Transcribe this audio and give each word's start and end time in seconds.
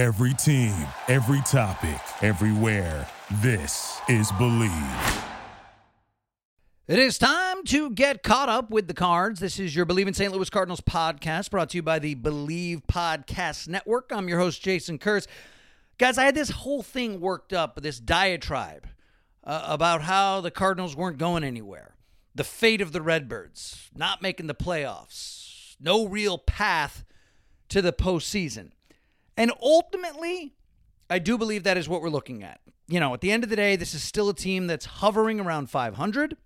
Every 0.00 0.32
team, 0.32 0.74
every 1.08 1.42
topic, 1.42 2.00
everywhere. 2.22 3.06
This 3.42 4.00
is 4.08 4.32
Bleav. 4.32 5.24
It 6.88 6.98
is 6.98 7.18
time 7.18 7.64
to 7.64 7.90
get 7.90 8.22
caught 8.22 8.48
up 8.48 8.70
with 8.70 8.88
the 8.88 8.94
cards. 8.94 9.40
This 9.40 9.58
is 9.58 9.76
your 9.76 9.84
Bleav 9.84 10.06
in 10.06 10.14
St. 10.14 10.32
Louis 10.32 10.48
Cardinals 10.48 10.80
podcast 10.80 11.50
brought 11.50 11.68
to 11.68 11.76
you 11.76 11.82
by 11.82 11.98
the 11.98 12.14
Bleav 12.14 12.86
Podcast 12.86 13.68
Network. 13.68 14.10
I'm 14.10 14.26
your 14.26 14.38
host, 14.38 14.62
Jason 14.62 14.96
Kurz. 14.96 15.28
Guys, 15.98 16.16
I 16.16 16.24
had 16.24 16.34
this 16.34 16.48
whole 16.48 16.82
thing 16.82 17.20
worked 17.20 17.52
up, 17.52 17.78
this 17.82 18.00
diatribe 18.00 18.86
uh, 19.44 19.64
about 19.66 20.00
how 20.00 20.40
the 20.40 20.50
Cardinals 20.50 20.96
weren't 20.96 21.18
going 21.18 21.44
anywhere, 21.44 21.94
the 22.34 22.42
fate 22.42 22.80
of 22.80 22.92
the 22.92 23.02
Redbirds, 23.02 23.90
not 23.94 24.22
making 24.22 24.46
the 24.46 24.54
playoffs, 24.54 25.76
no 25.78 26.06
real 26.06 26.38
path 26.38 27.04
to 27.68 27.82
the 27.82 27.92
postseason. 27.92 28.70
And 29.40 29.52
ultimately, 29.62 30.52
I 31.08 31.18
do 31.18 31.38
believe 31.38 31.62
that 31.62 31.78
is 31.78 31.88
what 31.88 32.02
we're 32.02 32.10
looking 32.10 32.42
at. 32.42 32.60
You 32.88 33.00
know, 33.00 33.14
at 33.14 33.22
the 33.22 33.32
end 33.32 33.42
of 33.42 33.48
the 33.48 33.56
day, 33.56 33.74
this 33.74 33.94
is 33.94 34.02
still 34.02 34.28
a 34.28 34.34
team 34.34 34.66
that's 34.66 34.84
hovering 34.84 35.40
around 35.40 35.70
500. 35.70 36.36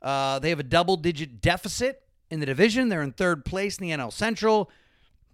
Uh, 0.00 0.38
they 0.38 0.50
have 0.50 0.60
a 0.60 0.62
double 0.62 0.96
digit 0.96 1.40
deficit 1.40 2.02
in 2.30 2.38
the 2.38 2.46
division. 2.46 2.90
They're 2.90 3.02
in 3.02 3.10
third 3.10 3.44
place 3.44 3.78
in 3.78 3.88
the 3.88 3.92
NL 3.92 4.12
Central. 4.12 4.70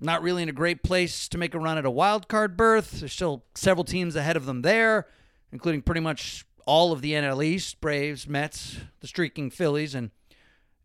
Not 0.01 0.23
really 0.23 0.43
in 0.43 0.49
a 0.49 0.53
great 0.53 0.83
place 0.83 1.29
to 1.29 1.37
make 1.37 1.55
a 1.55 1.59
run 1.59 1.77
at 1.77 1.85
a 1.85 1.91
wild 1.91 2.27
card 2.27 2.57
berth. 2.57 3.01
There's 3.01 3.13
still 3.13 3.45
several 3.55 3.85
teams 3.85 4.17
ahead 4.17 4.39
of 4.39 4.47
them 4.47 4.63
there, 4.63 5.09
including 5.53 5.83
pretty 5.83 6.01
much 6.01 6.47
all 6.65 6.93
of 6.93 7.03
the 7.03 7.13
NL 7.13 7.45
East 7.45 7.83
Braves, 7.83 8.27
Mets, 8.27 8.79
the 9.01 9.07
streaking 9.07 9.51
Phillies, 9.51 9.95
and 9.95 10.11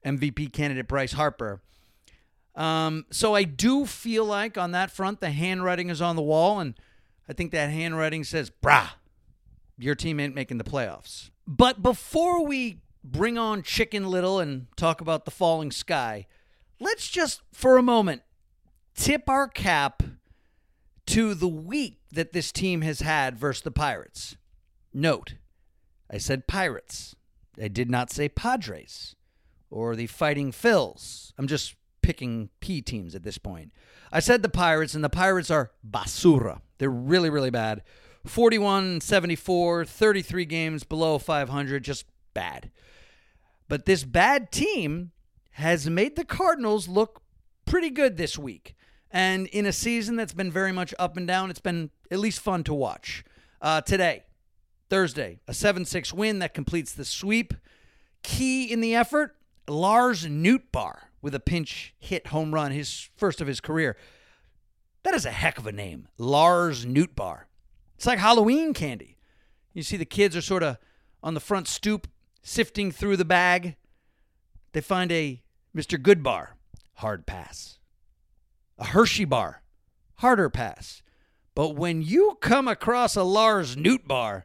MVP 0.05 0.51
candidate 0.51 0.89
Bryce 0.89 1.13
Harper. 1.13 1.61
Um, 2.57 3.05
so 3.11 3.35
I 3.35 3.43
do 3.43 3.85
feel 3.85 4.25
like 4.25 4.57
on 4.57 4.71
that 4.71 4.89
front, 4.91 5.21
the 5.21 5.29
handwriting 5.29 5.89
is 5.89 6.01
on 6.01 6.15
the 6.15 6.23
wall, 6.23 6.59
and 6.59 6.73
I 7.29 7.33
think 7.33 7.51
that 7.51 7.69
handwriting 7.69 8.23
says, 8.23 8.51
brah, 8.63 8.89
your 9.77 9.93
team 9.93 10.19
ain't 10.19 10.33
making 10.33 10.57
the 10.57 10.63
playoffs. 10.63 11.29
But 11.45 11.83
before 11.83 12.43
we 12.45 12.81
bring 13.03 13.37
on 13.37 13.61
Chicken 13.61 14.09
Little 14.09 14.39
and 14.39 14.65
talk 14.75 15.01
about 15.01 15.25
the 15.25 15.31
falling 15.31 15.71
sky, 15.71 16.25
let's 16.79 17.07
just 17.07 17.41
for 17.53 17.77
a 17.77 17.83
moment 17.83 18.23
tip 18.95 19.29
our 19.29 19.47
cap 19.47 20.01
to 21.05 21.35
the 21.35 21.47
week 21.47 21.99
that 22.11 22.33
this 22.33 22.51
team 22.51 22.81
has 22.81 23.01
had 23.01 23.37
versus 23.37 23.61
the 23.61 23.71
Pirates. 23.71 24.35
Note, 24.93 25.35
I 26.11 26.17
said 26.17 26.47
Pirates. 26.47 27.15
I 27.61 27.67
did 27.67 27.89
not 27.89 28.11
say 28.11 28.29
Padres 28.29 29.15
or 29.69 29.95
the 29.95 30.07
Fighting 30.07 30.51
Phils. 30.51 31.33
I'm 31.37 31.47
just 31.47 31.75
picking 32.07 32.47
P 32.61 32.81
teams 32.81 33.15
at 33.15 33.23
this 33.23 33.37
point. 33.37 33.73
I 34.13 34.21
said 34.21 34.41
the 34.41 34.47
Pirates, 34.47 34.95
and 34.95 35.03
the 35.03 35.09
Pirates 35.09 35.51
are 35.51 35.71
basura. 35.85 36.61
They're 36.77 36.89
really, 36.89 37.29
really 37.29 37.49
bad. 37.49 37.83
41 38.25 39.01
74, 39.01 39.83
33 39.83 40.45
games 40.45 40.85
below 40.85 41.17
500, 41.17 41.83
just 41.83 42.05
bad. 42.33 42.71
But 43.67 43.85
this 43.85 44.05
bad 44.05 44.53
team 44.53 45.11
has 45.51 45.89
made 45.89 46.15
the 46.15 46.23
Cardinals 46.23 46.87
look 46.87 47.21
pretty 47.65 47.89
good 47.89 48.15
this 48.15 48.37
week. 48.37 48.73
And 49.11 49.47
in 49.47 49.65
a 49.65 49.73
season 49.73 50.15
that's 50.15 50.33
been 50.33 50.49
very 50.49 50.71
much 50.71 50.93
up 50.97 51.17
and 51.17 51.27
down, 51.27 51.49
it's 51.49 51.59
been 51.59 51.89
at 52.09 52.19
least 52.19 52.39
fun 52.39 52.63
to 52.63 52.73
watch. 52.73 53.25
Uh, 53.61 53.81
today, 53.81 54.23
Thursday, 54.89 55.41
a 55.45 55.53
7 55.53 55.83
6 55.83 56.13
win 56.13 56.39
that 56.39 56.53
completes 56.53 56.93
the 56.93 57.03
sweep. 57.03 57.53
Key 58.23 58.71
in 58.71 58.79
the 58.79 58.95
effort, 58.95 59.35
Lars 59.67 60.25
Nootbaar 60.25 61.06
with 61.21 61.35
a 61.35 61.39
pinch 61.39 61.93
hit 61.99 62.27
home 62.27 62.53
run, 62.53 62.71
his 62.71 63.09
first 63.15 63.41
of 63.41 63.47
his 63.47 63.59
career. 63.59 63.97
That 65.03 65.13
is 65.13 65.25
a 65.25 65.31
heck 65.31 65.57
of 65.57 65.67
a 65.67 65.71
name, 65.71 66.07
Lars 66.17 66.85
Nootbaar. 66.85 67.43
It's 67.95 68.05
like 68.05 68.19
Halloween 68.19 68.73
candy. 68.73 69.17
You 69.73 69.83
see 69.83 69.97
the 69.97 70.05
kids 70.05 70.35
are 70.35 70.41
sort 70.41 70.63
of 70.63 70.77
on 71.23 71.33
the 71.33 71.39
front 71.39 71.67
stoop 71.67 72.07
sifting 72.41 72.91
through 72.91 73.17
the 73.17 73.25
bag. 73.25 73.75
They 74.73 74.81
find 74.81 75.11
a 75.11 75.41
Mr. 75.75 76.01
Goodbar, 76.01 76.49
hard 76.95 77.25
pass. 77.25 77.79
A 78.77 78.85
Hershey 78.85 79.25
bar, 79.25 79.63
harder 80.15 80.49
pass. 80.49 81.01
But 81.55 81.75
when 81.75 82.01
you 82.01 82.37
come 82.41 82.67
across 82.67 83.15
a 83.15 83.23
Lars 83.23 83.75
Nootbaar, 83.75 84.43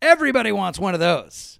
everybody 0.00 0.52
wants 0.52 0.78
one 0.78 0.94
of 0.94 1.00
those. 1.00 1.58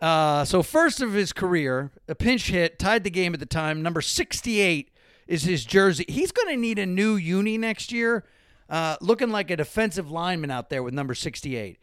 Uh, 0.00 0.44
so, 0.44 0.62
first 0.62 1.00
of 1.00 1.12
his 1.12 1.32
career, 1.32 1.92
a 2.08 2.14
pinch 2.14 2.50
hit, 2.50 2.78
tied 2.78 3.04
the 3.04 3.10
game 3.10 3.32
at 3.32 3.40
the 3.40 3.46
time. 3.46 3.82
Number 3.82 4.00
68 4.00 4.90
is 5.26 5.44
his 5.44 5.64
jersey. 5.64 6.04
He's 6.08 6.32
going 6.32 6.48
to 6.48 6.60
need 6.60 6.78
a 6.78 6.86
new 6.86 7.14
uni 7.14 7.56
next 7.56 7.92
year, 7.92 8.24
uh, 8.68 8.96
looking 9.00 9.30
like 9.30 9.50
a 9.50 9.56
defensive 9.56 10.10
lineman 10.10 10.50
out 10.50 10.68
there 10.68 10.82
with 10.82 10.94
number 10.94 11.14
68. 11.14 11.78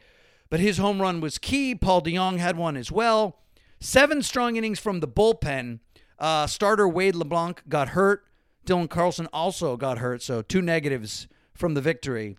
But 0.50 0.60
his 0.60 0.78
home 0.78 1.02
run 1.02 1.22
was 1.22 1.38
key. 1.38 1.74
Paul 1.74 2.02
DeJong 2.02 2.38
had 2.38 2.58
one 2.58 2.76
as 2.76 2.92
well. 2.92 3.40
Seven 3.80 4.22
strong 4.22 4.58
innings 4.58 4.80
from 4.80 5.00
the 5.00 5.08
bullpen. 5.08 5.80
Uh, 6.20 6.46
starter 6.46 6.88
Wade 6.88 7.16
LeBlanc 7.16 7.64
got 7.68 7.90
hurt. 7.90 8.24
Dylan 8.66 8.90
Carlson 8.90 9.28
also 9.34 9.76
got 9.78 9.98
hurt. 9.98 10.22
So, 10.22 10.42
two 10.42 10.62
negatives 10.62 11.28
from 11.54 11.74
the 11.74 11.82
victory. 11.82 12.38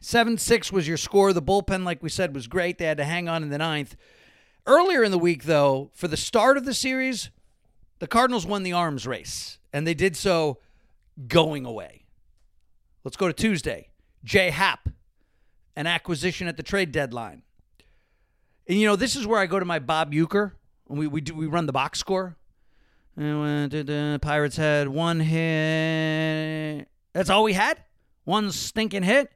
7 0.00 0.38
6 0.38 0.72
was 0.72 0.86
your 0.88 0.96
score. 0.96 1.32
The 1.32 1.42
bullpen, 1.42 1.84
like 1.84 2.02
we 2.02 2.08
said, 2.08 2.34
was 2.34 2.46
great. 2.46 2.78
They 2.78 2.86
had 2.86 2.96
to 2.98 3.04
hang 3.04 3.28
on 3.28 3.42
in 3.42 3.50
the 3.50 3.58
ninth. 3.58 3.96
Earlier 4.66 5.02
in 5.02 5.10
the 5.10 5.18
week, 5.18 5.44
though, 5.44 5.90
for 5.94 6.08
the 6.08 6.16
start 6.16 6.56
of 6.56 6.64
the 6.64 6.74
series, 6.74 7.30
the 7.98 8.06
Cardinals 8.06 8.46
won 8.46 8.62
the 8.62 8.72
arms 8.72 9.06
race, 9.06 9.58
and 9.72 9.86
they 9.86 9.94
did 9.94 10.16
so 10.16 10.58
going 11.28 11.64
away. 11.64 12.04
Let's 13.04 13.16
go 13.16 13.26
to 13.26 13.32
Tuesday. 13.32 13.88
Jay 14.24 14.50
Happ, 14.50 14.88
an 15.76 15.86
acquisition 15.86 16.46
at 16.46 16.56
the 16.56 16.62
trade 16.62 16.92
deadline. 16.92 17.42
And 18.68 18.78
you 18.78 18.86
know, 18.86 18.96
this 18.96 19.16
is 19.16 19.26
where 19.26 19.40
I 19.40 19.46
go 19.46 19.58
to 19.58 19.64
my 19.64 19.78
Bob 19.78 20.12
Uecker 20.12 20.52
when 20.86 20.98
we 20.98 21.06
we 21.06 21.20
do 21.20 21.34
we 21.34 21.46
run 21.46 21.66
the 21.66 21.72
box 21.72 21.98
score. 21.98 22.36
And 23.16 24.22
Pirates 24.22 24.56
had 24.56 24.88
one 24.88 25.20
hit. 25.20 26.86
That's 27.12 27.28
all 27.28 27.42
we 27.42 27.52
had. 27.54 27.82
One 28.24 28.52
stinking 28.52 29.02
hit. 29.02 29.32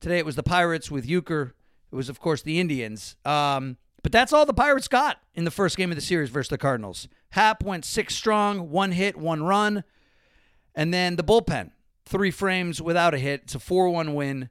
Today 0.00 0.18
it 0.18 0.26
was 0.26 0.36
the 0.36 0.42
Pirates 0.42 0.90
with 0.90 1.06
Uecker. 1.06 1.52
It 1.92 1.96
was, 1.96 2.08
of 2.08 2.20
course, 2.20 2.42
the 2.42 2.60
Indians. 2.60 3.16
Um, 3.24 3.78
but 4.02 4.12
that's 4.12 4.32
all 4.32 4.46
the 4.46 4.54
Pirates 4.54 4.88
got 4.88 5.20
in 5.34 5.44
the 5.44 5.50
first 5.50 5.76
game 5.76 5.90
of 5.90 5.96
the 5.96 6.02
series 6.02 6.30
versus 6.30 6.48
the 6.48 6.58
Cardinals. 6.58 7.08
Happ 7.30 7.62
went 7.62 7.84
six 7.84 8.14
strong, 8.14 8.70
one 8.70 8.92
hit, 8.92 9.16
one 9.16 9.42
run. 9.42 9.84
And 10.74 10.94
then 10.94 11.16
the 11.16 11.24
bullpen, 11.24 11.72
three 12.06 12.30
frames 12.30 12.80
without 12.80 13.14
a 13.14 13.18
hit. 13.18 13.42
It's 13.44 13.54
a 13.54 13.58
4 13.58 13.90
1 13.90 14.14
win. 14.14 14.48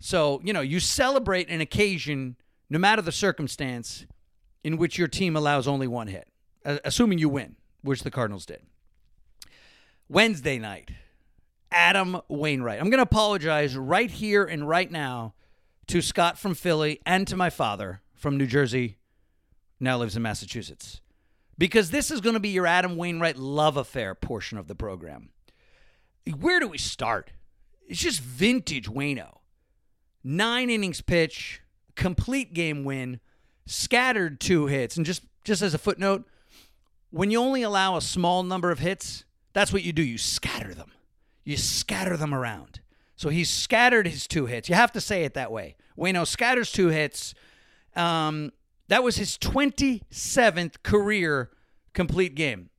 So, 0.00 0.40
you 0.42 0.52
know, 0.52 0.62
you 0.62 0.80
celebrate 0.80 1.48
an 1.50 1.60
occasion, 1.60 2.36
no 2.68 2.78
matter 2.78 3.02
the 3.02 3.12
circumstance, 3.12 4.06
in 4.64 4.76
which 4.76 4.98
your 4.98 5.08
team 5.08 5.36
allows 5.36 5.68
only 5.68 5.86
one 5.86 6.08
hit, 6.08 6.28
assuming 6.64 7.18
you 7.18 7.28
win, 7.28 7.56
which 7.82 8.02
the 8.02 8.10
Cardinals 8.10 8.46
did. 8.46 8.62
Wednesday 10.08 10.58
night, 10.58 10.90
Adam 11.70 12.20
Wainwright. 12.28 12.80
I'm 12.80 12.90
going 12.90 12.98
to 12.98 13.02
apologize 13.02 13.76
right 13.76 14.10
here 14.10 14.44
and 14.44 14.66
right 14.66 14.90
now 14.90 15.34
to 15.86 16.00
Scott 16.00 16.38
from 16.38 16.54
Philly 16.54 17.00
and 17.06 17.26
to 17.28 17.36
my 17.36 17.50
father 17.50 18.00
from 18.20 18.36
New 18.36 18.46
Jersey, 18.46 18.98
now 19.80 19.96
lives 19.96 20.14
in 20.14 20.22
Massachusetts. 20.22 21.00
Because 21.56 21.90
this 21.90 22.10
is 22.10 22.20
going 22.20 22.34
to 22.34 22.40
be 22.40 22.50
your 22.50 22.66
Adam 22.66 22.96
Wainwright 22.96 23.36
love 23.36 23.76
affair 23.76 24.14
portion 24.14 24.58
of 24.58 24.68
the 24.68 24.74
program. 24.74 25.30
Where 26.38 26.60
do 26.60 26.68
we 26.68 26.78
start? 26.78 27.32
It's 27.88 28.00
just 28.00 28.20
vintage 28.20 28.88
Wayno. 28.88 29.38
Nine 30.22 30.68
innings 30.68 31.00
pitch, 31.00 31.62
complete 31.96 32.52
game 32.52 32.84
win, 32.84 33.20
scattered 33.66 34.38
two 34.38 34.66
hits. 34.66 34.96
And 34.96 35.06
just, 35.06 35.22
just 35.44 35.62
as 35.62 35.72
a 35.72 35.78
footnote, 35.78 36.24
when 37.10 37.30
you 37.30 37.40
only 37.40 37.62
allow 37.62 37.96
a 37.96 38.02
small 38.02 38.42
number 38.42 38.70
of 38.70 38.78
hits, 38.78 39.24
that's 39.54 39.72
what 39.72 39.82
you 39.82 39.92
do. 39.92 40.02
You 40.02 40.18
scatter 40.18 40.74
them. 40.74 40.92
You 41.44 41.56
scatter 41.56 42.16
them 42.18 42.34
around. 42.34 42.80
So 43.16 43.30
he 43.30 43.44
scattered 43.44 44.06
his 44.06 44.26
two 44.26 44.46
hits. 44.46 44.68
You 44.68 44.74
have 44.74 44.92
to 44.92 45.00
say 45.00 45.24
it 45.24 45.34
that 45.34 45.50
way. 45.50 45.76
Wayno 45.98 46.26
scatters 46.26 46.70
two 46.70 46.88
hits, 46.88 47.34
um, 47.96 48.52
that 48.88 49.02
was 49.02 49.16
his 49.16 49.38
27th 49.38 50.82
career 50.82 51.50
complete 51.92 52.34
game. 52.34 52.70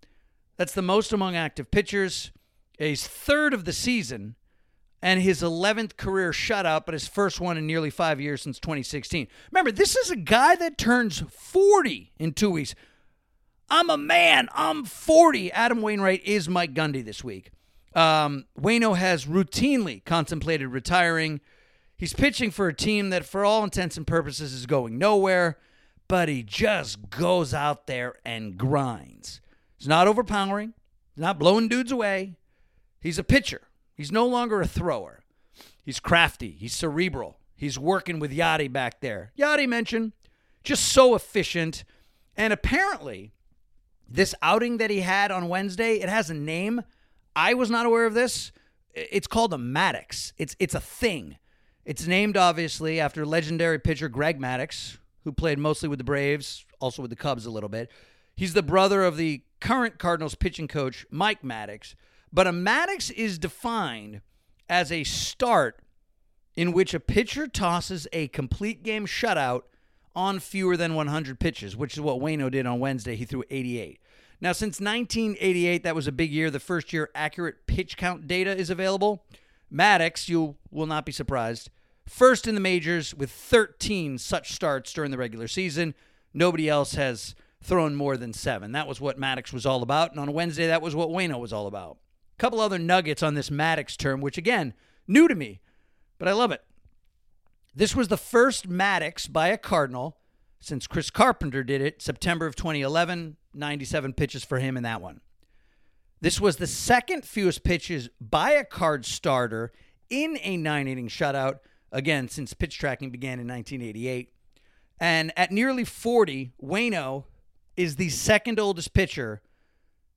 That's 0.57 0.73
the 0.73 0.81
most 0.81 1.13
among 1.13 1.35
active 1.35 1.71
pitchers. 1.71 2.31
He's 2.77 3.07
third 3.07 3.53
of 3.53 3.65
the 3.65 3.73
season 3.73 4.35
and 5.01 5.21
his 5.21 5.41
11th 5.41 5.97
career 5.97 6.31
shutout, 6.31 6.85
but 6.85 6.93
his 6.93 7.07
first 7.07 7.39
one 7.39 7.57
in 7.57 7.65
nearly 7.65 7.89
five 7.89 8.21
years 8.21 8.41
since 8.41 8.59
2016. 8.59 9.27
Remember, 9.51 9.71
this 9.71 9.95
is 9.95 10.11
a 10.11 10.15
guy 10.15 10.55
that 10.55 10.77
turns 10.77 11.23
40 11.29 12.11
in 12.19 12.33
two 12.33 12.51
weeks. 12.51 12.75
I'm 13.69 13.89
a 13.89 13.97
man. 13.97 14.49
I'm 14.53 14.85
40. 14.85 15.51
Adam 15.53 15.81
Wainwright 15.81 16.23
is 16.23 16.47
Mike 16.49 16.73
Gundy 16.73 17.03
this 17.03 17.23
week. 17.23 17.51
Um, 17.95 18.45
Wayno 18.59 18.95
has 18.95 19.25
routinely 19.25 20.03
contemplated 20.05 20.67
retiring. 20.67 21.41
He's 22.01 22.13
pitching 22.13 22.49
for 22.49 22.67
a 22.67 22.73
team 22.73 23.11
that, 23.11 23.25
for 23.25 23.45
all 23.45 23.63
intents 23.63 23.95
and 23.95 24.07
purposes, 24.07 24.53
is 24.53 24.65
going 24.65 24.97
nowhere, 24.97 25.59
but 26.07 26.29
he 26.29 26.41
just 26.41 27.11
goes 27.11 27.53
out 27.53 27.85
there 27.85 28.15
and 28.25 28.57
grinds. 28.57 29.39
He's 29.77 29.87
not 29.87 30.07
overpowering, 30.07 30.73
not 31.15 31.37
blowing 31.37 31.67
dudes 31.67 31.91
away. 31.91 32.37
He's 32.99 33.19
a 33.19 33.23
pitcher, 33.23 33.67
he's 33.93 34.11
no 34.11 34.25
longer 34.25 34.61
a 34.61 34.67
thrower. 34.67 35.19
He's 35.83 35.99
crafty. 35.99 36.49
He's 36.49 36.73
cerebral. 36.73 37.37
He's 37.55 37.77
working 37.77 38.17
with 38.17 38.35
Yadi 38.35 38.73
back 38.73 38.99
there. 39.01 39.31
Yadi 39.37 39.69
mentioned 39.69 40.13
just 40.63 40.85
so 40.85 41.13
efficient. 41.13 41.83
And 42.35 42.51
apparently, 42.51 43.33
this 44.09 44.33
outing 44.41 44.77
that 44.77 44.89
he 44.89 45.01
had 45.01 45.29
on 45.29 45.49
Wednesday, 45.49 45.97
it 45.97 46.09
has 46.09 46.31
a 46.31 46.33
name. 46.33 46.81
I 47.35 47.53
was 47.53 47.69
not 47.69 47.85
aware 47.85 48.07
of 48.07 48.15
this. 48.15 48.51
It's 48.95 49.27
called 49.27 49.53
a 49.53 49.57
Maddux. 49.57 50.33
It's 50.39 50.55
it's 50.57 50.73
a 50.73 50.79
thing. 50.79 51.37
It's 51.85 52.05
named 52.05 52.37
obviously 52.37 52.99
after 52.99 53.25
legendary 53.25 53.79
pitcher 53.79 54.09
Greg 54.09 54.39
Maddux, 54.39 54.97
who 55.23 55.31
played 55.31 55.59
mostly 55.59 55.89
with 55.89 55.99
the 55.99 56.05
Braves, 56.05 56.65
also 56.79 57.01
with 57.01 57.09
the 57.09 57.17
Cubs 57.17 57.45
a 57.45 57.51
little 57.51 57.69
bit. 57.69 57.91
He's 58.35 58.53
the 58.53 58.63
brother 58.63 59.03
of 59.03 59.17
the 59.17 59.43
current 59.59 59.99
Cardinals 59.99 60.35
pitching 60.35 60.67
coach 60.67 61.05
Mike 61.09 61.41
Maddux. 61.41 61.95
But 62.31 62.47
a 62.47 62.51
Maddux 62.51 63.11
is 63.11 63.37
defined 63.37 64.21
as 64.69 64.91
a 64.91 65.03
start 65.03 65.81
in 66.55 66.71
which 66.71 66.93
a 66.93 66.99
pitcher 66.99 67.47
tosses 67.47 68.07
a 68.13 68.27
complete 68.29 68.83
game 68.83 69.05
shutout 69.05 69.63
on 70.15 70.39
fewer 70.39 70.75
than 70.75 70.95
100 70.95 71.39
pitches, 71.39 71.75
which 71.75 71.93
is 71.93 72.01
what 72.01 72.19
Wayno 72.19 72.51
did 72.51 72.65
on 72.65 72.79
Wednesday. 72.79 73.15
He 73.15 73.25
threw 73.25 73.43
88. 73.49 73.99
Now, 74.41 74.53
since 74.53 74.79
1988, 74.79 75.83
that 75.83 75.95
was 75.95 76.07
a 76.07 76.11
big 76.11 76.31
year, 76.31 76.49
the 76.49 76.59
first 76.59 76.91
year 76.91 77.09
accurate 77.13 77.67
pitch 77.67 77.95
count 77.95 78.27
data 78.27 78.55
is 78.55 78.69
available. 78.69 79.23
Maddux, 79.73 80.27
you 80.27 80.57
will 80.69 80.85
not 80.85 81.05
be 81.05 81.11
surprised, 81.11 81.69
first 82.07 82.47
in 82.47 82.55
the 82.55 82.61
majors 82.61 83.15
with 83.15 83.31
13 83.31 84.17
such 84.17 84.51
starts 84.51 84.93
during 84.93 85.11
the 85.11 85.17
regular 85.17 85.47
season. 85.47 85.95
Nobody 86.33 86.67
else 86.67 86.95
has 86.95 87.35
thrown 87.63 87.95
more 87.95 88.17
than 88.17 88.33
seven. 88.33 88.71
That 88.71 88.87
was 88.87 88.99
what 88.99 89.19
Maddux 89.19 89.53
was 89.53 89.65
all 89.65 89.83
about. 89.83 90.11
And 90.11 90.19
on 90.19 90.33
Wednesday, 90.33 90.67
that 90.67 90.81
was 90.81 90.95
what 90.95 91.09
Wayno 91.09 91.39
was 91.39 91.53
all 91.53 91.67
about. 91.67 91.97
A 92.37 92.39
couple 92.39 92.59
other 92.59 92.79
nuggets 92.79 93.21
on 93.23 93.35
this 93.35 93.49
Maddux 93.49 93.95
term, 93.95 94.19
which 94.21 94.37
again, 94.37 94.73
new 95.07 95.27
to 95.27 95.35
me, 95.35 95.61
but 96.17 96.27
I 96.27 96.33
love 96.33 96.51
it. 96.51 96.63
This 97.73 97.95
was 97.95 98.09
the 98.09 98.17
first 98.17 98.69
Maddux 98.69 99.31
by 99.31 99.47
a 99.47 99.57
Cardinal 99.57 100.17
since 100.59 100.87
Chris 100.87 101.09
Carpenter 101.09 101.63
did 101.63 101.81
it 101.81 102.01
September 102.01 102.45
of 102.45 102.55
2011. 102.55 103.37
97 103.53 104.13
pitches 104.13 104.43
for 104.43 104.59
him 104.59 104.77
in 104.77 104.83
that 104.83 105.01
one. 105.01 105.21
This 106.21 106.39
was 106.39 106.57
the 106.57 106.67
second 106.67 107.25
fewest 107.25 107.63
pitches 107.63 108.09
by 108.19 108.51
a 108.51 108.63
card 108.63 109.05
starter 109.05 109.71
in 110.09 110.37
a 110.43 110.55
nine 110.55 110.87
inning 110.87 111.07
shutout, 111.07 111.59
again, 111.91 112.29
since 112.29 112.53
pitch 112.53 112.77
tracking 112.77 113.09
began 113.09 113.39
in 113.39 113.47
1988. 113.47 114.31
And 114.99 115.33
at 115.35 115.51
nearly 115.51 115.83
40, 115.83 116.51
Wayno 116.61 117.23
is 117.75 117.95
the 117.95 118.09
second 118.09 118.59
oldest 118.59 118.93
pitcher 118.93 119.41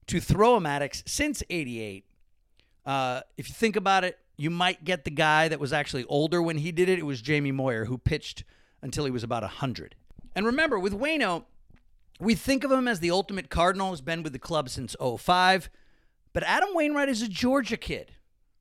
to 0.08 0.20
throw 0.20 0.56
a 0.56 0.60
Maddux 0.60 1.02
since 1.08 1.42
88. 1.48 2.04
Uh, 2.84 3.20
if 3.38 3.48
you 3.48 3.54
think 3.54 3.74
about 3.74 4.04
it, 4.04 4.18
you 4.36 4.50
might 4.50 4.84
get 4.84 5.04
the 5.04 5.10
guy 5.10 5.48
that 5.48 5.58
was 5.58 5.72
actually 5.72 6.04
older 6.04 6.42
when 6.42 6.58
he 6.58 6.70
did 6.70 6.90
it. 6.90 6.98
It 6.98 7.06
was 7.06 7.22
Jamie 7.22 7.52
Moyer, 7.52 7.86
who 7.86 7.96
pitched 7.96 8.44
until 8.82 9.06
he 9.06 9.10
was 9.10 9.22
about 9.22 9.42
100. 9.42 9.94
And 10.34 10.44
remember, 10.44 10.78
with 10.78 10.92
Wayno, 10.92 11.44
we 12.20 12.34
think 12.34 12.62
of 12.62 12.70
him 12.70 12.86
as 12.86 13.00
the 13.00 13.10
ultimate 13.10 13.48
Cardinal, 13.48 13.90
has 13.90 14.02
been 14.02 14.22
with 14.22 14.34
the 14.34 14.38
club 14.38 14.68
since 14.68 14.94
05. 15.00 15.70
But 16.34 16.42
Adam 16.42 16.70
Wainwright 16.74 17.08
is 17.08 17.22
a 17.22 17.28
Georgia 17.28 17.76
kid, 17.76 18.10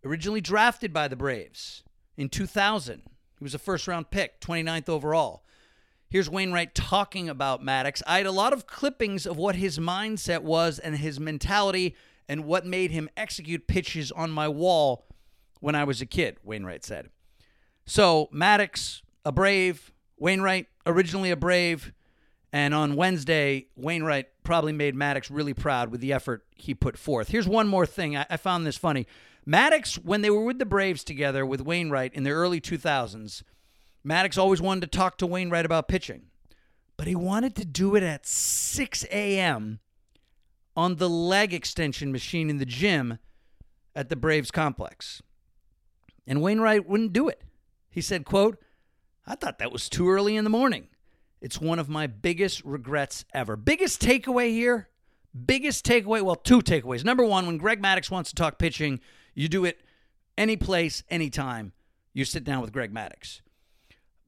originally 0.06 0.42
drafted 0.42 0.94
by 0.94 1.08
the 1.08 1.16
Braves 1.16 1.84
in 2.16 2.30
2000. 2.30 3.02
He 3.40 3.44
was 3.44 3.56
a 3.56 3.60
first 3.60 3.88
round 3.88 4.12
pick, 4.12 4.40
29th 4.40 4.88
overall. 4.88 5.44
Here's 6.08 6.30
Wainwright 6.30 6.76
talking 6.76 7.28
about 7.28 7.64
Maddux. 7.64 8.04
I 8.06 8.18
had 8.18 8.28
a 8.28 8.32
lot 8.32 8.54
of 8.54 8.68
clippings 8.68 9.26
of 9.26 9.38
what 9.38 9.56
his 9.56 9.80
mindset 9.80 10.44
was 10.44 10.78
and 10.78 10.96
his 10.96 11.20
mentality 11.20 11.96
and 12.30 12.46
what 12.46 12.68
made 12.68 12.92
him 12.92 13.10
execute 13.18 13.66
pitches 13.66 14.12
on 14.12 14.30
my 14.30 14.48
wall 14.48 15.08
when 15.60 15.74
I 15.74 15.84
was 15.84 16.00
a 16.00 16.06
kid, 16.06 16.38
Wainwright 16.44 16.86
said. 16.86 17.10
So, 17.88 18.30
Maddux, 18.32 19.02
a 19.26 19.32
Brave, 19.32 19.92
Wainwright, 20.20 20.68
originally 20.86 21.32
a 21.32 21.36
Brave, 21.36 21.92
and 22.54 22.76
on 22.76 22.96
Wednesday, 22.96 23.66
Wainwright 23.76 24.28
probably 24.44 24.74
made 24.74 24.96
Maddux 24.96 25.30
really 25.32 25.56
proud 25.56 25.90
with 25.90 26.02
the 26.02 26.14
effort 26.14 26.46
he 26.56 26.76
put 26.76 27.00
forth. 27.00 27.30
Here's 27.30 27.48
one 27.48 27.68
more 27.68 27.88
thing. 27.88 28.16
I, 28.16 28.28
I 28.30 28.38
found 28.38 28.66
this 28.66 28.78
funny. 28.78 29.08
Maddux, 29.46 29.96
when 29.96 30.22
they 30.22 30.30
were 30.30 30.44
with 30.44 30.60
the 30.60 30.66
Braves 30.66 31.04
together 31.04 31.48
with 31.48 31.62
Wainwright 31.62 32.14
in 32.14 32.24
the 32.24 32.30
early 32.30 32.62
2000s, 32.62 33.42
Maddux 34.08 34.38
always 34.38 34.62
wanted 34.62 34.82
to 34.82 34.98
talk 34.98 35.18
to 35.18 35.26
Wainwright 35.26 35.66
about 35.66 35.88
pitching, 35.88 36.28
but 36.96 37.08
he 37.08 37.16
wanted 37.16 37.56
to 37.56 37.66
do 37.66 37.96
it 37.96 38.04
at 38.04 38.28
6 38.28 39.04
a.m. 39.12 39.80
on 40.78 40.98
the 40.98 41.10
leg 41.10 41.56
extension 41.56 42.12
machine 42.12 42.52
in 42.52 42.60
the 42.60 42.66
gym 42.66 43.18
at 43.96 44.10
the 44.10 44.16
Braves 44.16 44.52
complex. 44.52 45.24
And 46.28 46.40
Wainwright 46.40 46.88
wouldn't 46.88 47.14
do 47.14 47.28
it. 47.30 47.42
He 47.90 48.00
said, 48.00 48.26
quote, 48.26 48.60
I 49.26 49.34
thought 49.34 49.58
that 49.58 49.72
was 49.72 49.90
too 49.90 50.08
early 50.08 50.36
in 50.36 50.44
the 50.44 50.50
morning. 50.52 50.90
It's 51.44 51.60
one 51.60 51.78
of 51.78 51.90
my 51.90 52.08
biggest 52.08 52.64
regrets 52.64 53.26
ever. 53.34 53.58
Biggest 53.58 54.02
takeaway 54.02 54.52
here? 54.52 54.88
Biggest 55.46 55.86
takeaway? 55.86 56.22
Well, 56.22 56.38
two 56.38 56.62
takeaways. 56.62 57.04
Number 57.04 57.26
one, 57.26 57.46
when 57.46 57.58
Greg 57.58 57.82
Maddux 57.82 58.10
wants 58.10 58.30
to 58.30 58.36
talk 58.36 58.58
pitching, 58.58 59.02
you 59.36 59.50
do 59.50 59.66
it 59.66 59.82
any 60.38 60.56
place, 60.56 61.04
anytime. 61.10 61.74
You 62.14 62.24
sit 62.24 62.46
down 62.46 62.62
with 62.62 62.72
Greg 62.72 62.94
Maddux. 62.94 63.42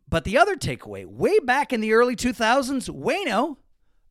But 0.10 0.26
the 0.26 0.38
other 0.38 0.58
takeaway, 0.58 1.06
way 1.06 1.40
back 1.40 1.72
in 1.72 1.80
the 1.80 1.94
early 1.94 2.18
2000s, 2.18 2.90
Wayno 2.90 3.56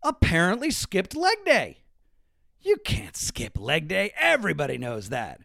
apparently 0.03 0.71
skipped 0.71 1.15
leg 1.15 1.45
day. 1.45 1.83
You 2.63 2.79
can't 2.87 3.19
skip 3.19 3.61
leg 3.61 3.87
day. 3.87 4.15
Everybody 4.19 4.79
knows 4.79 5.11
that. 5.11 5.43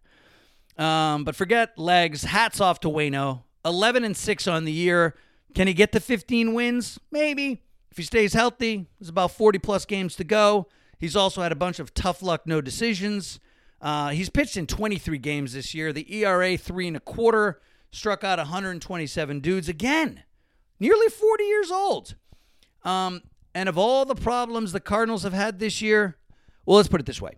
Um, 0.78 1.26
but 1.26 1.36
forget 1.36 1.78
legs. 1.78 2.24
Hats 2.24 2.62
off 2.62 2.80
to 2.80 2.88
Wayno. 2.88 3.44
11 3.66 4.06
and 4.06 4.16
6 4.16 4.48
on 4.48 4.64
the 4.64 4.72
year. 4.72 5.18
Can 5.56 5.68
he 5.68 5.74
get 5.74 5.92
to 5.94 6.00
15 6.00 6.54
wins? 6.54 7.00
Maybe. 7.12 7.64
If 7.92 7.98
he 7.98 8.04
stays 8.04 8.34
healthy, 8.34 8.88
there's 9.00 9.10
about 9.10 9.32
40 9.32 9.60
plus 9.60 9.86
games 9.86 10.16
to 10.18 10.24
go. 10.24 10.68
He's 11.00 11.16
also 11.16 11.42
had 11.42 11.52
a 11.52 11.56
bunch 11.56 11.80
of 11.80 11.94
tough 11.94 12.22
luck, 12.22 12.46
no 12.46 12.62
decisions. 12.62 13.40
Uh, 13.82 14.10
he's 14.10 14.30
pitched 14.30 14.58
in 14.58 14.68
23 14.68 15.18
games 15.18 15.54
this 15.54 15.74
year. 15.74 15.94
The 15.94 16.14
ERA 16.14 16.58
three 16.58 16.88
and 16.88 16.98
a 16.98 17.02
quarter. 17.02 17.62
Struck 17.92 18.24
out 18.24 18.38
127 18.38 19.40
dudes 19.40 19.68
again. 19.68 20.24
Nearly 20.80 21.08
40 21.08 21.44
years 21.44 21.72
old. 21.72 22.16
Um, 22.84 23.24
and 23.56 23.68
of 23.68 23.78
all 23.78 24.06
the 24.06 24.16
problems 24.16 24.72
the 24.72 24.80
Cardinals 24.80 25.24
have 25.24 25.34
had 25.34 25.60
this 25.60 25.82
year, 25.82 26.18
well, 26.66 26.78
let's 26.78 26.90
put 26.90 27.02
it 27.02 27.08
this 27.08 27.22
way. 27.22 27.38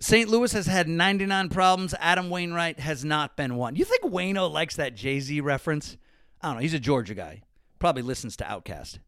St. 0.00 0.28
Louis 0.28 0.52
has 0.52 0.66
had 0.66 0.88
99 0.88 1.48
problems. 1.48 1.94
Adam 1.98 2.30
Wainwright 2.30 2.78
has 2.80 3.04
not 3.04 3.36
been 3.36 3.56
one. 3.56 3.74
You 3.74 3.84
think 3.84 4.02
Wayno 4.02 4.50
likes 4.50 4.76
that 4.76 4.94
Jay 4.94 5.20
Z 5.20 5.40
reference? 5.40 5.96
I 6.40 6.48
don't 6.48 6.56
know. 6.56 6.62
He's 6.62 6.74
a 6.74 6.80
Georgia 6.80 7.14
guy. 7.14 7.42
Probably 7.78 8.02
listens 8.02 8.36
to 8.36 8.44
OutKast. 8.44 8.98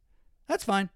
That's 0.46 0.64
fine. 0.64 0.90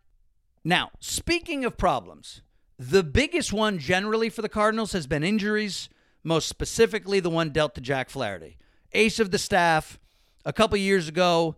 Now, 0.64 0.91
speaking 1.00 1.64
of 1.64 1.76
problems, 1.76 2.43
the 2.79 3.03
biggest 3.03 3.53
one 3.53 3.79
generally 3.79 4.31
for 4.31 4.43
the 4.43 4.49
Cardinals 4.49 4.93
has 4.93 5.07
been 5.07 5.23
injuries, 5.23 5.88
most 6.23 6.49
specifically 6.49 7.21
the 7.21 7.31
one 7.31 7.50
dealt 7.50 7.75
to 7.75 7.81
Jack 7.81 8.11
Flaherty. 8.11 8.57
Ace 8.93 9.19
of 9.21 9.31
the 9.31 9.38
staff. 9.38 9.99
A 10.45 10.53
couple 10.53 10.76
years 10.76 11.09
ago, 11.09 11.57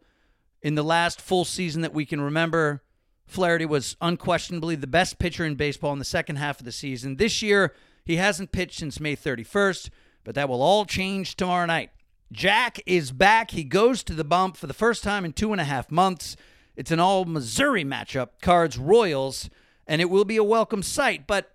in 0.63 0.75
the 0.75 0.85
last 0.85 1.21
full 1.21 1.45
season 1.45 1.83
that 1.83 1.95
we 1.95 2.05
can 2.05 2.21
remember, 2.21 2.83
Flaherty 3.27 3.67
was 3.67 3.97
unquestionably 4.01 4.77
the 4.77 4.87
best 4.87 5.19
pitcher 5.19 5.45
in 5.45 5.55
baseball 5.55 5.93
in 5.93 5.99
the 5.99 6.05
second 6.05 6.37
half 6.37 6.61
of 6.61 6.65
the 6.65 6.73
season. 6.73 7.17
This 7.17 7.43
year, 7.43 7.75
he 8.05 8.17
hasn't 8.17 8.53
pitched 8.53 8.79
since 8.79 9.01
May 9.01 9.17
31st, 9.17 9.91
but 10.23 10.35
that 10.35 10.49
will 10.49 10.63
all 10.63 10.85
change 10.85 11.37
tomorrow 11.37 11.67
night. 11.67 11.91
Jack 12.33 12.81
is 12.87 13.13
back. 13.13 13.53
He 13.53 13.63
goes 13.65 14.03
to 14.05 14.13
the 14.13 14.25
bump 14.25 14.57
for 14.57 14.67
the 14.67 14.75
first 14.75 15.03
time 15.03 15.25
in 15.25 15.33
two 15.33 15.53
and 15.53 15.61
a 15.61 15.65
half 15.65 15.91
months. 15.91 16.37
It's 16.75 16.91
an 16.91 17.01
all 17.01 17.25
Missouri 17.25 17.85
matchup, 17.85 18.41
Cards 18.43 18.77
Royals, 18.77 19.49
and 19.87 20.01
it 20.01 20.11
will 20.11 20.25
be 20.25 20.37
a 20.37 20.45
welcome 20.45 20.83
sight, 20.83 21.27
but 21.27 21.53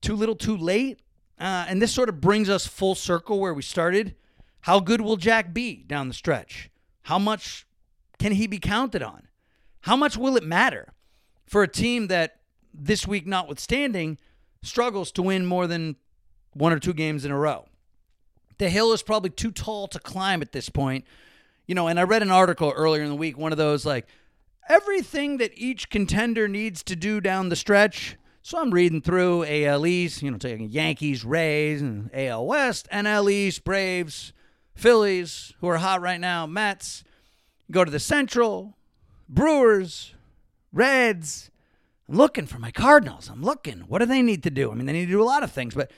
too 0.00 0.16
little 0.16 0.34
too 0.34 0.56
late. 0.56 1.00
Uh, 1.38 1.66
and 1.68 1.80
this 1.80 1.92
sort 1.92 2.08
of 2.08 2.20
brings 2.20 2.48
us 2.48 2.66
full 2.66 2.94
circle 2.94 3.38
where 3.38 3.54
we 3.54 3.62
started. 3.62 4.14
How 4.62 4.80
good 4.80 5.00
will 5.00 5.16
Jack 5.16 5.54
be 5.54 5.76
down 5.76 6.08
the 6.08 6.14
stretch? 6.14 6.70
How 7.02 7.18
much 7.18 7.66
can 8.18 8.32
he 8.32 8.46
be 8.46 8.58
counted 8.58 9.02
on? 9.02 9.28
How 9.82 9.96
much 9.96 10.16
will 10.16 10.36
it 10.36 10.44
matter 10.44 10.92
for 11.46 11.62
a 11.62 11.68
team 11.68 12.08
that, 12.08 12.40
this 12.74 13.06
week 13.06 13.26
notwithstanding, 13.26 14.18
struggles 14.62 15.10
to 15.12 15.22
win 15.22 15.46
more 15.46 15.66
than 15.66 15.96
one 16.52 16.72
or 16.72 16.78
two 16.78 16.92
games 16.92 17.24
in 17.24 17.30
a 17.30 17.38
row? 17.38 17.69
The 18.60 18.68
hill 18.68 18.92
is 18.92 19.02
probably 19.02 19.30
too 19.30 19.50
tall 19.50 19.88
to 19.88 19.98
climb 19.98 20.42
at 20.42 20.52
this 20.52 20.68
point. 20.68 21.06
You 21.66 21.74
know, 21.74 21.88
and 21.88 21.98
I 21.98 22.04
read 22.04 22.22
an 22.22 22.30
article 22.30 22.72
earlier 22.76 23.02
in 23.02 23.08
the 23.08 23.16
week, 23.16 23.38
one 23.38 23.52
of 23.52 23.58
those 23.58 23.86
like 23.86 24.06
everything 24.68 25.38
that 25.38 25.50
each 25.54 25.88
contender 25.88 26.46
needs 26.46 26.82
to 26.84 26.94
do 26.94 27.20
down 27.20 27.48
the 27.48 27.56
stretch. 27.56 28.16
So 28.42 28.58
I'm 28.58 28.70
reading 28.70 29.00
through 29.00 29.44
AL 29.44 29.86
East, 29.86 30.22
you 30.22 30.30
know, 30.30 30.36
taking 30.36 30.68
Yankees, 30.68 31.24
Rays, 31.24 31.80
and 31.80 32.10
AL 32.12 32.46
West, 32.46 32.86
NL 32.92 33.30
East, 33.30 33.64
Braves, 33.64 34.32
Phillies, 34.74 35.54
who 35.60 35.68
are 35.68 35.78
hot 35.78 36.02
right 36.02 36.20
now, 36.20 36.46
Mets. 36.46 37.02
Go 37.70 37.84
to 37.84 37.90
the 37.90 37.98
Central, 37.98 38.76
Brewers, 39.28 40.14
Reds. 40.72 41.50
I'm 42.08 42.16
looking 42.16 42.46
for 42.46 42.58
my 42.58 42.70
Cardinals. 42.70 43.30
I'm 43.30 43.42
looking. 43.42 43.80
What 43.80 44.00
do 44.00 44.06
they 44.06 44.20
need 44.20 44.42
to 44.42 44.50
do? 44.50 44.70
I 44.70 44.74
mean, 44.74 44.86
they 44.86 44.92
need 44.92 45.06
to 45.06 45.12
do 45.12 45.22
a 45.22 45.24
lot 45.24 45.42
of 45.42 45.50
things, 45.50 45.74
but 45.74 45.90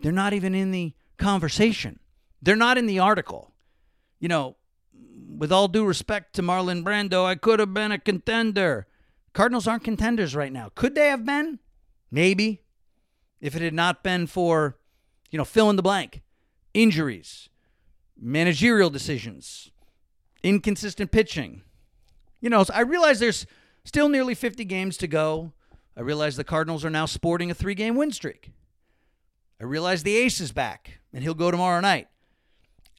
they're 0.00 0.12
not 0.12 0.34
even 0.34 0.54
in 0.54 0.70
the 0.70 0.92
conversation. 1.16 1.98
They're 2.42 2.56
not 2.56 2.78
in 2.78 2.86
the 2.86 2.98
article. 2.98 3.52
you 4.20 4.28
know, 4.28 4.56
with 5.36 5.52
all 5.52 5.68
due 5.68 5.84
respect 5.84 6.34
to 6.34 6.42
Marlon 6.42 6.82
Brando, 6.84 7.24
I 7.24 7.34
could 7.34 7.58
have 7.60 7.74
been 7.74 7.92
a 7.92 7.98
contender. 7.98 8.86
Cardinals 9.32 9.66
aren't 9.66 9.84
contenders 9.84 10.34
right 10.34 10.52
now. 10.52 10.70
Could 10.74 10.94
they 10.94 11.08
have 11.08 11.26
been? 11.26 11.58
Maybe. 12.10 12.62
If 13.40 13.54
it 13.54 13.62
had 13.62 13.74
not 13.74 14.02
been 14.02 14.26
for, 14.26 14.78
you 15.30 15.36
know, 15.36 15.44
fill 15.44 15.68
in 15.68 15.76
the 15.76 15.82
blank, 15.82 16.22
injuries, 16.72 17.48
managerial 18.18 18.90
decisions, 18.90 19.70
inconsistent 20.42 21.10
pitching. 21.10 21.62
You 22.40 22.48
know, 22.48 22.64
I 22.72 22.82
realize 22.82 23.18
there's 23.18 23.46
still 23.84 24.08
nearly 24.08 24.34
50 24.34 24.64
games 24.64 24.96
to 24.98 25.06
go. 25.06 25.52
I 25.96 26.00
realize 26.00 26.36
the 26.36 26.44
Cardinals 26.44 26.84
are 26.84 26.90
now 26.90 27.06
sporting 27.06 27.50
a 27.50 27.54
three 27.54 27.74
game 27.74 27.96
win 27.96 28.12
streak. 28.12 28.52
I 29.60 29.64
realize 29.64 30.02
the 30.02 30.16
ace 30.16 30.40
is 30.40 30.52
back 30.52 31.00
and 31.14 31.22
he'll 31.22 31.32
go 31.32 31.50
tomorrow 31.50 31.80
night. 31.80 32.08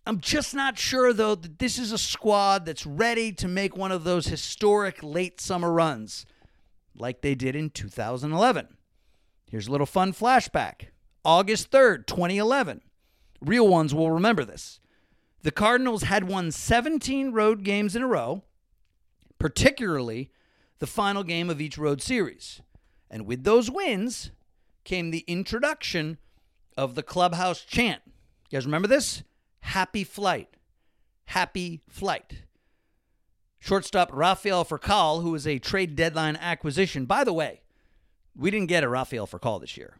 I'm 0.07 0.19
just 0.19 0.55
not 0.55 0.79
sure, 0.79 1.13
though, 1.13 1.35
that 1.35 1.59
this 1.59 1.77
is 1.77 1.91
a 1.91 1.97
squad 1.97 2.65
that's 2.65 2.85
ready 2.85 3.31
to 3.33 3.47
make 3.47 3.75
one 3.75 3.91
of 3.91 4.03
those 4.03 4.27
historic 4.27 5.03
late 5.03 5.41
summer 5.41 5.71
runs 5.71 6.25
like 6.95 7.21
they 7.21 7.35
did 7.35 7.55
in 7.55 7.69
2011. 7.69 8.77
Here's 9.49 9.67
a 9.67 9.71
little 9.71 9.85
fun 9.85 10.13
flashback 10.13 10.87
August 11.23 11.71
3rd, 11.71 12.07
2011. 12.07 12.81
Real 13.41 13.67
ones 13.67 13.93
will 13.93 14.11
remember 14.11 14.45
this. 14.45 14.79
The 15.41 15.51
Cardinals 15.51 16.03
had 16.03 16.27
won 16.27 16.51
17 16.51 17.31
road 17.31 17.63
games 17.63 17.95
in 17.95 18.01
a 18.01 18.07
row, 18.07 18.43
particularly 19.37 20.31
the 20.79 20.87
final 20.87 21.23
game 21.23 21.49
of 21.49 21.59
each 21.59 21.77
road 21.77 22.01
series. 22.01 22.61
And 23.09 23.25
with 23.25 23.43
those 23.43 23.69
wins 23.69 24.31
came 24.83 25.11
the 25.11 25.23
introduction 25.27 26.17
of 26.77 26.95
the 26.95 27.03
clubhouse 27.03 27.61
chant. 27.61 28.01
You 28.49 28.57
guys 28.57 28.65
remember 28.65 28.87
this? 28.87 29.23
Happy 29.59 30.03
flight. 30.03 30.49
Happy 31.25 31.81
flight. 31.87 32.43
Shortstop 33.59 34.09
Rafael 34.13 34.63
Furcal, 34.63 35.23
who 35.23 35.31
was 35.31 35.47
a 35.47 35.57
trade 35.57 35.95
deadline 35.95 36.35
acquisition. 36.35 37.05
By 37.05 37.23
the 37.23 37.33
way, 37.33 37.61
we 38.37 38.51
didn't 38.51 38.67
get 38.67 38.83
a 38.83 38.89
Rafael 38.89 39.25
Furcal 39.25 39.59
this 39.59 39.75
year, 39.75 39.97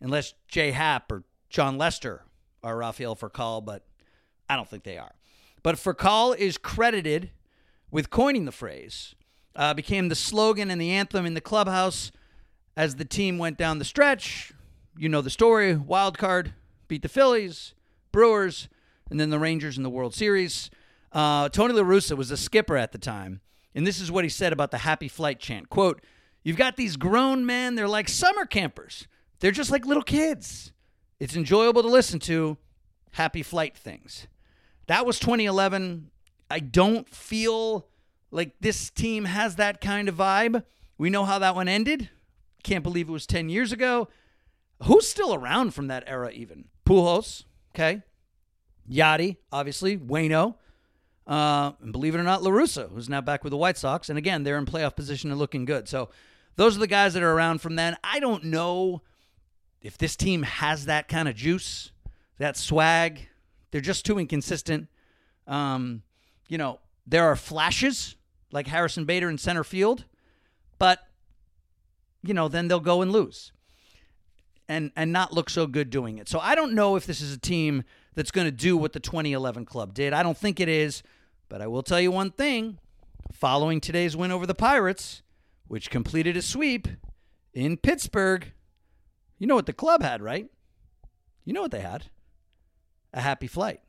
unless 0.00 0.34
Jay 0.46 0.72
Happ 0.72 1.10
or 1.10 1.24
Jon 1.48 1.78
Lester 1.78 2.24
are 2.62 2.76
Rafael 2.76 3.16
Furcal, 3.16 3.64
but 3.64 3.86
I 4.48 4.56
don't 4.56 4.68
think 4.68 4.84
they 4.84 4.98
are. 4.98 5.14
But 5.62 5.76
Furcal 5.76 6.36
is 6.36 6.58
credited 6.58 7.30
with 7.90 8.10
coining 8.10 8.44
the 8.44 8.52
phrase, 8.52 9.14
uh, 9.56 9.74
became 9.74 10.08
the 10.08 10.14
slogan 10.14 10.70
and 10.70 10.80
the 10.80 10.90
anthem 10.90 11.24
in 11.24 11.34
the 11.34 11.40
clubhouse 11.40 12.12
as 12.76 12.96
the 12.96 13.04
team 13.04 13.38
went 13.38 13.56
down 13.56 13.78
the 13.78 13.84
stretch. 13.84 14.52
You 14.98 15.08
know 15.08 15.20
the 15.20 15.30
story. 15.30 15.76
Wild 15.76 16.18
card 16.18 16.54
beat 16.88 17.02
the 17.02 17.08
Phillies, 17.08 17.72
Brewers, 18.10 18.68
and 19.08 19.20
then 19.20 19.30
the 19.30 19.38
Rangers 19.38 19.76
in 19.76 19.84
the 19.84 19.90
World 19.90 20.12
Series. 20.12 20.70
Uh, 21.12 21.48
Tony 21.50 21.72
La 21.72 21.84
Russa 21.84 22.16
was 22.16 22.32
a 22.32 22.36
skipper 22.36 22.76
at 22.76 22.90
the 22.90 22.98
time, 22.98 23.40
and 23.76 23.86
this 23.86 24.00
is 24.00 24.10
what 24.10 24.24
he 24.24 24.28
said 24.28 24.52
about 24.52 24.72
the 24.72 24.78
happy 24.78 25.06
flight 25.06 25.38
chant. 25.38 25.70
Quote, 25.70 26.02
You've 26.42 26.56
got 26.56 26.74
these 26.76 26.96
grown 26.96 27.46
men, 27.46 27.76
they're 27.76 27.86
like 27.86 28.08
summer 28.08 28.44
campers. 28.44 29.06
They're 29.38 29.52
just 29.52 29.70
like 29.70 29.86
little 29.86 30.02
kids. 30.02 30.72
It's 31.20 31.36
enjoyable 31.36 31.82
to 31.82 31.88
listen 31.88 32.18
to 32.20 32.58
happy 33.12 33.44
flight 33.44 33.76
things. 33.76 34.26
That 34.88 35.06
was 35.06 35.20
2011. 35.20 36.10
I 36.50 36.58
don't 36.58 37.08
feel 37.08 37.86
like 38.32 38.56
this 38.58 38.90
team 38.90 39.26
has 39.26 39.54
that 39.56 39.80
kind 39.80 40.08
of 40.08 40.16
vibe. 40.16 40.64
We 40.96 41.08
know 41.08 41.24
how 41.24 41.38
that 41.38 41.54
one 41.54 41.68
ended. 41.68 42.10
Can't 42.64 42.82
believe 42.82 43.08
it 43.08 43.12
was 43.12 43.28
10 43.28 43.48
years 43.48 43.70
ago. 43.70 44.08
Who's 44.84 45.08
still 45.08 45.34
around 45.34 45.74
from 45.74 45.88
that 45.88 46.04
era, 46.06 46.30
even? 46.30 46.66
Pujols, 46.86 47.44
okay. 47.74 48.02
Yadi, 48.90 49.36
obviously. 49.52 49.96
Wayno. 49.96 50.54
Uh, 51.26 51.72
and 51.82 51.92
believe 51.92 52.14
it 52.14 52.18
or 52.18 52.24
not, 52.24 52.42
La 52.42 52.50
Russa, 52.50 52.90
who's 52.90 53.08
now 53.08 53.20
back 53.20 53.44
with 53.44 53.50
the 53.50 53.56
White 53.56 53.76
Sox. 53.76 54.08
And 54.08 54.16
again, 54.16 54.44
they're 54.44 54.56
in 54.56 54.64
playoff 54.64 54.96
position 54.96 55.30
and 55.30 55.38
looking 55.38 55.66
good. 55.66 55.86
So 55.88 56.08
those 56.56 56.76
are 56.76 56.80
the 56.80 56.86
guys 56.86 57.14
that 57.14 57.22
are 57.22 57.32
around 57.32 57.60
from 57.60 57.76
then. 57.76 57.96
I 58.02 58.18
don't 58.18 58.44
know 58.44 59.02
if 59.82 59.98
this 59.98 60.16
team 60.16 60.42
has 60.42 60.86
that 60.86 61.06
kind 61.06 61.28
of 61.28 61.34
juice, 61.34 61.92
that 62.38 62.56
swag. 62.56 63.28
They're 63.70 63.80
just 63.82 64.06
too 64.06 64.18
inconsistent. 64.18 64.88
Um, 65.46 66.02
you 66.48 66.56
know, 66.56 66.80
there 67.06 67.24
are 67.24 67.36
flashes 67.36 68.16
like 68.50 68.66
Harrison 68.66 69.04
Bader 69.04 69.28
in 69.28 69.36
center 69.36 69.64
field, 69.64 70.06
but 70.78 71.00
you 72.22 72.32
know, 72.32 72.48
then 72.48 72.68
they'll 72.68 72.80
go 72.80 73.02
and 73.02 73.12
lose 73.12 73.52
and 74.68 74.92
and 74.96 75.12
not 75.12 75.32
look 75.32 75.50
so 75.50 75.66
good 75.66 75.90
doing 75.90 76.18
it. 76.18 76.28
So 76.28 76.38
I 76.38 76.54
don't 76.54 76.74
know 76.74 76.96
if 76.96 77.06
this 77.06 77.20
is 77.20 77.32
a 77.32 77.38
team 77.38 77.84
that's 78.14 78.30
going 78.30 78.46
to 78.46 78.52
do 78.52 78.76
what 78.76 78.92
the 78.92 79.00
2011 79.00 79.64
club 79.64 79.94
did. 79.94 80.12
I 80.12 80.22
don't 80.22 80.36
think 80.36 80.60
it 80.60 80.68
is, 80.68 81.02
but 81.48 81.62
I 81.62 81.66
will 81.66 81.82
tell 81.82 82.00
you 82.00 82.10
one 82.10 82.30
thing. 82.30 82.78
Following 83.32 83.80
today's 83.80 84.16
win 84.16 84.32
over 84.32 84.46
the 84.46 84.54
Pirates, 84.54 85.22
which 85.66 85.90
completed 85.90 86.36
a 86.36 86.42
sweep 86.42 86.88
in 87.52 87.76
Pittsburgh, 87.76 88.52
you 89.38 89.46
know 89.46 89.54
what 89.54 89.66
the 89.66 89.72
club 89.72 90.02
had, 90.02 90.22
right? 90.22 90.48
You 91.44 91.52
know 91.52 91.62
what 91.62 91.70
they 91.70 91.80
had? 91.80 92.06
A 93.12 93.20
happy 93.20 93.46
flight. 93.46 93.80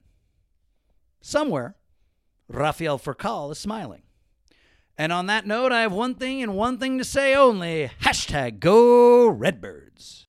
Somewhere, 1.22 1.76
Rafael 2.48 3.00
Furcal 3.00 3.52
is 3.52 3.60
smiling. 3.60 4.04
And 4.98 5.14
on 5.14 5.28
that 5.28 5.48
note, 5.48 5.72
I 5.72 5.82
have 5.82 5.94
one 5.94 6.16
thing 6.16 6.44
and 6.44 6.56
one 6.56 6.78
thing 6.78 6.98
to 6.98 7.04
say 7.04 7.34
only. 7.34 7.90
Hashtag 8.02 8.60
go 8.60 9.28
Redbirds. 9.28 10.29